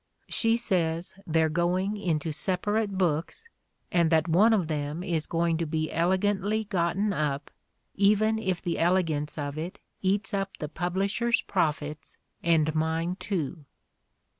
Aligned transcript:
She 0.29 0.57
says 0.57 1.13
they're 1.27 1.45
going 1.47 1.95
into 1.95 2.31
separate 2.31 2.97
books, 2.97 3.47
and 3.91 4.09
that 4.09 4.27
one 4.27 4.51
of 4.51 4.67
them 4.67 5.03
is 5.03 5.27
going 5.27 5.57
to 5.59 5.67
be 5.67 5.91
elegantly 5.91 6.63
gotten 6.63 7.13
up, 7.13 7.51
even 7.93 8.39
if 8.39 8.63
the 8.63 8.79
elegance 8.79 9.37
of 9.37 9.59
it 9.59 9.79
eats 10.01 10.33
up 10.33 10.57
the 10.57 10.69
pub 10.69 10.95
lisher's 10.95 11.43
profits 11.43 12.17
and 12.41 12.73
mine, 12.73 13.15
too." 13.19 13.63